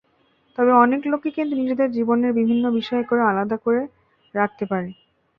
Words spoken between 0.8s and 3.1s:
অনেক লোকই কিন্তু নিজেদের জীবনের বিভিন্ন বিষয়